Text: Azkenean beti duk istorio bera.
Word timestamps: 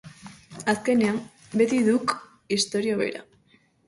Azkenean 0.71 1.19
beti 1.63 1.79
duk 1.89 2.15
istorio 2.57 2.97
bera. 3.03 3.23